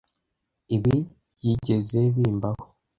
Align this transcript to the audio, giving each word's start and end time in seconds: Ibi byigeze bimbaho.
Ibi 0.75 0.95
byigeze 1.35 1.99
bimbaho. 2.15 2.65